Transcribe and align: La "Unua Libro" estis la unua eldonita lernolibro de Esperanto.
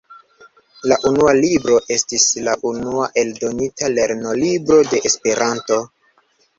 La 0.91 0.95
"Unua 1.09 1.35
Libro" 1.39 1.75
estis 1.97 2.25
la 2.49 2.57
unua 2.71 3.13
eldonita 3.25 3.93
lernolibro 4.01 4.83
de 4.93 5.07
Esperanto. 5.15 5.85